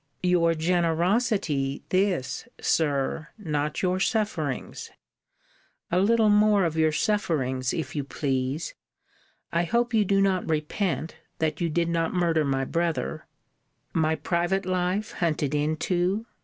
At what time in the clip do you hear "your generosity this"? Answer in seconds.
0.23-2.47